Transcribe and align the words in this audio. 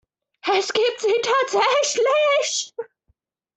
Es 0.57 0.73
gibt 0.73 0.99
sie 0.99 1.13
tatsächlich! 1.41 2.73